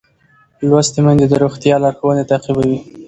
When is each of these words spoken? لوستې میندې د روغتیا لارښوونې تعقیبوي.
لوستې 0.67 0.99
میندې 1.05 1.25
د 1.29 1.33
روغتیا 1.43 1.75
لارښوونې 1.83 2.23
تعقیبوي. 2.29 2.77